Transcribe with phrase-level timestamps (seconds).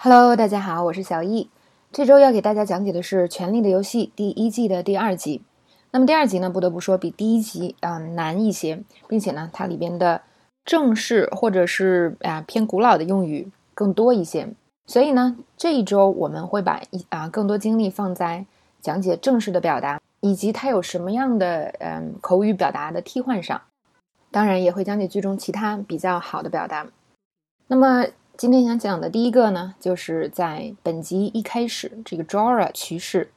[0.00, 1.50] Hello，大家好，我是小易。
[1.90, 5.42] 这周要给大家讲解的是《权力的游戏》第一季的第二集。
[5.90, 10.22] 那么第二集呢，不得不说比第一集啊难一些，并且呢，它里边的
[10.64, 14.48] 正式或者是啊偏古老的用语更多一些。
[14.86, 18.46] 所以呢，这一周我们会把一啊更多精力放在
[18.80, 23.60] 讲解正式的表达，以及它有什么样的嗯口语表达的替换上。
[24.30, 26.86] 当然，也会讲解剧中其他比较好的表达。
[27.66, 28.06] 那么。
[28.38, 33.32] 今天想讲的第一个呢，就是在本集一开始，这个 Jora 骑士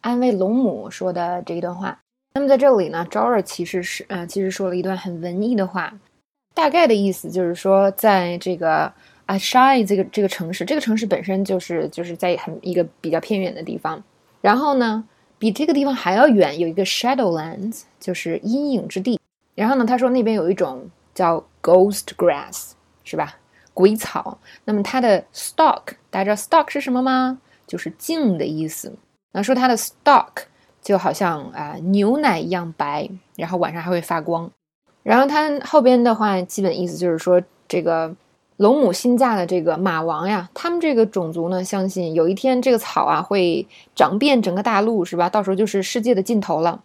[0.00, 1.98] 安慰龙母说的这一段话。
[2.34, 5.92] 那么在这里呢，Jora 骑士是呃，其实说了一段很文艺的话，
[6.54, 8.92] 大概的意思就是说，在这个
[9.26, 14.00] Ashai 这个这个城市，这个城市本身就是就是在很一个比较偏远的地方。
[14.40, 15.04] 然后呢，
[15.36, 19.18] 比这个地方还要远，有一个 Shadowlands，就是阴影之地。
[19.56, 22.70] 然后呢，他说那边有一种叫 Ghost Grass，
[23.02, 23.36] 是吧？
[23.74, 27.38] 鬼草，那么它的 stalk，大家知道 stalk 是什么吗？
[27.66, 28.94] 就是茎的意思。
[29.32, 30.44] 那说它的 stalk
[30.80, 34.50] 就好像啊牛奶一样白，然后晚上还会发光。
[35.02, 38.14] 然后它后边的话，基本意思就是说，这个
[38.58, 45.28] 龙母新嫁的这个马王呀，他们这个种族呢，相信有一天这个草啊会长遍整个大陆，是吧？
[45.28, 46.80] 到时候就是世界的尽头了。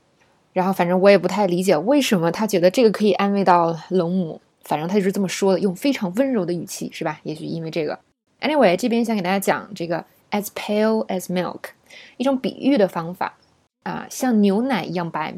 [0.51, 4.41] 然后反正我也不太理解，为什么他觉得这个可以安慰到龙母。
[4.63, 7.19] 反正他就是这么说的，用非常温柔的语气，是吧？
[7.23, 7.99] 也许因为这个。
[8.41, 11.71] Anyway，这边想给大家讲这个 as pale as milk，
[12.17, 13.37] 一种比喻的方法
[13.83, 15.35] 啊，像牛奶一样白。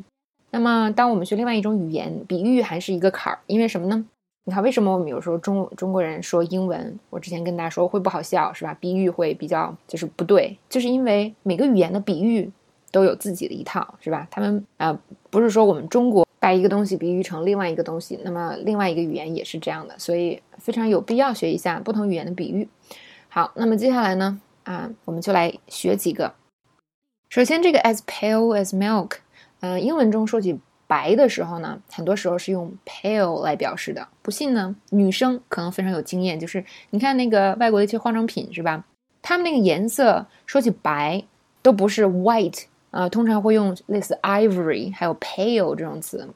[0.51, 4.05] 那么，当我们学另外一种语言，比喻还是一个坎儿，因为什么呢？
[4.43, 8.75] 你看，为什么我们有时候中中国人说英文，我之前跟大家说会不好笑，是吧？
[8.79, 12.51] 比喻会比较就是不对，就是因为每个语言的比喻
[12.91, 14.27] 都有自己的一套，是吧？
[14.29, 16.27] 他们啊，不是说我们中国。
[16.41, 22.67] 把一个东西比喻成另外一个东西，那么另外一个语言也是这样的，所以非常有必要学一下不同语言的比喻。
[23.29, 26.33] 好，那么接下来呢，啊，我们就来学几个。
[27.29, 29.17] 首先，这个 as pale as milk，
[29.59, 34.07] 嗯，英文中说起白的时候呢，很多时候是用 pale 来表示的。
[34.23, 38.83] 不信呢，女生可能非常有经验，就是你看那个外国的一些化妆品是吧？
[39.21, 41.23] 他们那个颜色说起白
[41.61, 42.63] 都不是 white。
[42.91, 46.27] 呃，通常会用类似 ivory 还有 pale 这种词。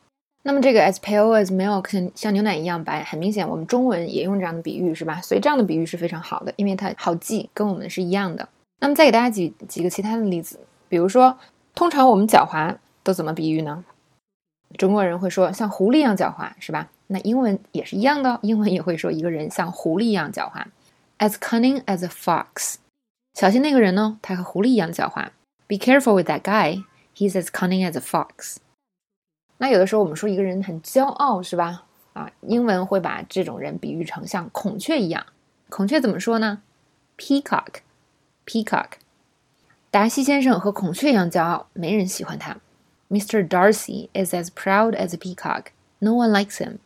[0.44, 5.20] 那么这个 as pale as milk 像牛奶一样白，很明显我们中文也用这样的比喻是吧？
[5.22, 8.48] 所以这样的比喻是非常好的，因为它好记，跟我们是一样的。
[8.80, 11.38] 那么再给大家举几个其他的例子，比如说，
[11.74, 13.84] 通常我们狡猾都怎么比喻呢？
[14.78, 16.90] 中国人会说像狐狸一样狡猾是吧？
[17.08, 20.64] 那英文也是一样的，英文也会说一个人像狐狸一样狡猾
[21.18, 22.76] ，as cunning as a fox。
[23.34, 25.28] 小心那个人呢，他和狐狸一样狡猾。
[25.68, 26.84] Be careful with that guy.
[27.16, 28.58] He's as cunning as a fox.
[29.58, 31.86] 那有的时候我们说一个人很骄傲，是吧？
[32.14, 35.26] 啊，英文会把这种人比喻成像孔雀一样。
[35.70, 36.62] 孔雀怎么说呢
[37.18, 37.80] ？Peacock.
[38.46, 38.92] Peacock.
[39.90, 42.58] 达西先生和孔雀一样骄傲，没人喜欢他。
[43.10, 43.48] Mr.
[43.48, 45.68] Darcy is as proud as a peacock.
[46.00, 46.78] No one likes him.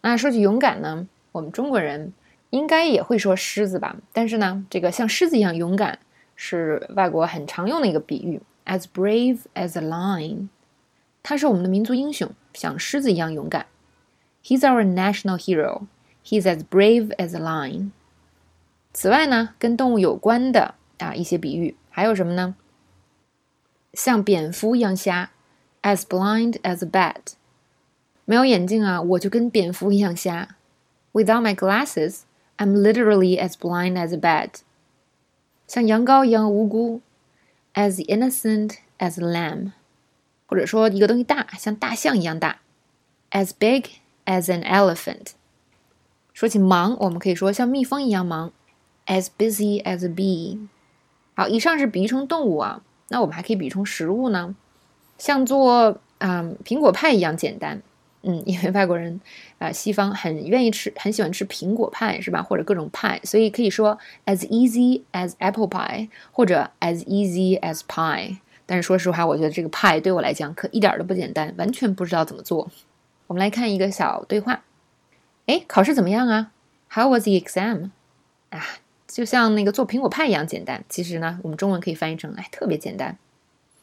[0.00, 2.12] 那说起勇敢呢，我们中国人
[2.50, 3.96] 应该也会说狮子吧？
[4.12, 5.98] 但是呢，这个像狮子一样勇敢。
[6.34, 10.48] 是外国很常用的一个比喻，as brave as a lion，
[11.22, 13.66] 他是我们的民族英雄，像狮子一样勇敢。
[14.44, 15.86] He's our national hero.
[16.24, 17.90] He's as brave as a lion.
[18.92, 22.56] 此外呢，跟动物有关的啊一些比喻还有什么呢？
[23.94, 25.30] 像蝙蝠一样瞎
[25.82, 27.34] ，as blind as a bat。
[28.24, 30.56] 没有眼镜啊，我就跟蝙蝠一样瞎。
[31.12, 32.20] Without my glasses,
[32.56, 34.60] I'm literally as blind as a bat.
[35.72, 37.00] 像羊羔一样无辜
[37.72, 39.72] ，as innocent as a lamb，
[40.44, 42.60] 或者说一个东西大，像大象一样大
[43.30, 43.84] ，as big
[44.26, 45.28] as an elephant。
[46.34, 48.52] 说起忙，我们可以说像蜜蜂一样忙
[49.06, 50.68] ，as busy as a bee。
[51.34, 54.54] 好，以上是比喻成动物啊，那我们还可以比喻成食物呢，
[55.16, 57.80] 像做啊苹果派一样简单。
[58.22, 59.20] 嗯，因为外国人，
[59.58, 62.42] 啊，西方很愿意吃，很喜欢吃苹果派，是吧？
[62.42, 68.38] 或者各种派，所以可以说 as easy as apple pie，或者 as easy as pie。
[68.64, 72.70] 但是说实话，我觉得这个派对我来讲可一点都不简单，完全不知道怎么做。
[73.26, 74.62] 我们来看一个小对话。
[75.46, 76.52] 哎，考试怎么样啊
[76.90, 77.90] ？How was the exam？
[78.50, 78.64] 啊，
[79.08, 80.84] 就像那个做苹果派一样简单。
[80.88, 83.18] 其实呢，我们中文可以翻译成哎，特别简单。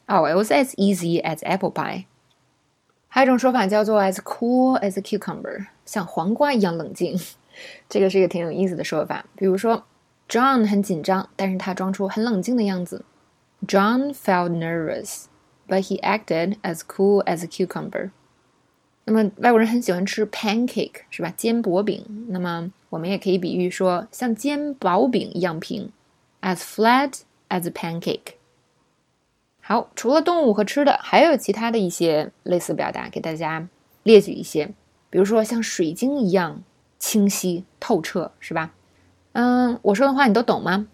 [0.05, 2.05] Oh, it was as easy as apple pie.
[3.11, 7.19] 还有一种说法叫做 as cool as a cucumber，像黄瓜一样冷静。
[7.89, 9.25] 这个是一个挺有意思的说法。
[9.35, 9.83] 比如说
[10.29, 13.03] ，John 很紧张，但是他装出很冷静的样子。
[13.67, 15.25] John felt nervous,
[15.67, 18.11] but he acted as cool as a cucumber。
[19.05, 21.33] 那么外国人很喜欢吃 pancake，是吧？
[21.35, 22.27] 煎薄饼。
[22.29, 25.91] 那么我们也可以比喻说像煎薄饼一样平
[26.41, 28.35] ，as flat as a pancake。
[29.69, 33.69] 好，除了动物和吃的，还有其他的一些类似表达，给大家
[34.01, 34.73] 列举一些，
[35.11, 36.63] 比如说像水晶一样
[36.97, 38.73] 清晰透彻，是吧？
[39.33, 40.87] 嗯，我说的话你都懂吗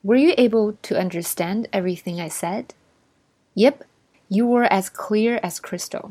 [0.00, 2.64] ？Were you able to understand everything I said?
[3.54, 3.74] Yep,
[4.26, 6.10] you were as clear as crystal.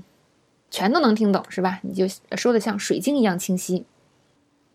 [0.70, 1.82] 全都能听懂，是吧？
[1.84, 2.06] 你就
[2.38, 3.86] 说的像水晶一样清晰。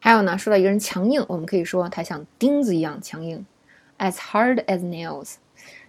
[0.00, 3.46] 还有呢，说到一个人强硬，我们可以说他像钉子一样强硬
[3.96, 5.36] ，as hard as nails。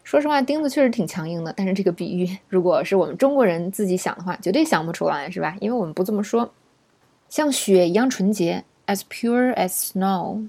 [0.08, 5.54] 说实话，钉子确实挺强硬的，但是这个比喻，如果是我们中国人自己想的话，绝对想不出来，是吧？
[5.60, 6.50] 因为我们不这么说。
[7.28, 10.48] 像雪一样纯洁，as pure as snow。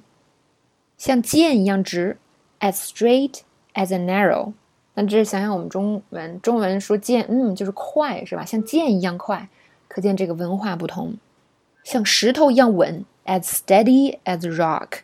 [0.97, 2.17] 像剑一样直
[2.61, 3.41] ，as straight
[3.75, 4.53] as a narrow。
[4.95, 8.45] 那这想想我们中文，中文说剑，嗯，就是快，是吧？
[8.45, 9.49] 像剑一样快，
[9.89, 11.15] 可见这个文化不同。
[11.83, 15.01] 像石头一样稳，as steady as rock。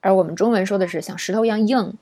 [0.00, 1.94] 而我们中文说的是像石头一样硬。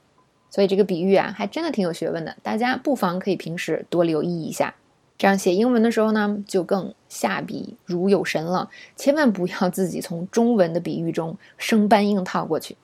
[0.50, 4.74] 所以这个比喻啊，还真的挺有学问的，大家不妨可以平时多留意一下，
[5.16, 8.70] 这样写英文的时候呢，就更下笔如有神了。
[8.96, 12.76] 千万不要自己从中文的比喻中生搬硬套过去。